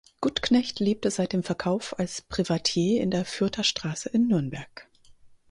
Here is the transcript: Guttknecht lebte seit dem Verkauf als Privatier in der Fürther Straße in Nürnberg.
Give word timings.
Guttknecht 0.19 0.79
lebte 0.79 1.11
seit 1.11 1.31
dem 1.31 1.43
Verkauf 1.43 1.99
als 1.99 2.23
Privatier 2.23 3.03
in 3.03 3.11
der 3.11 3.23
Fürther 3.23 3.63
Straße 3.63 4.09
in 4.09 4.25
Nürnberg. 4.27 4.89